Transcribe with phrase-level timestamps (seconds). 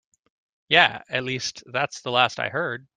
[0.69, 2.87] Yeah, at least that's the last I heard.